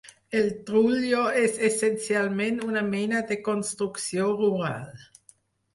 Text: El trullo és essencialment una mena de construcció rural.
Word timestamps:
El 0.37 0.47
trullo 0.69 1.25
és 1.43 1.59
essencialment 1.69 2.59
una 2.71 2.85
mena 2.89 3.23
de 3.33 3.39
construcció 3.51 4.31
rural. 4.43 4.91